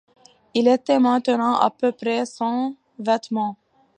Il 0.55 0.67
était 0.67 0.97
maintenant 0.99 1.59
à 1.59 1.69
peu 1.69 1.91
près 1.91 2.25
sans 2.25 2.73
vêtements. 2.97 3.59